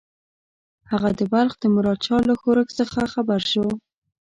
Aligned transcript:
هغه 0.91 1.09
د 1.19 1.21
بلخ 1.31 1.53
د 1.59 1.63
مراد 1.75 1.99
شاه 2.07 2.23
له 2.29 2.35
ښورښ 2.41 2.69
څخه 2.79 2.99
خبر 3.13 3.41
شو. 3.51 3.65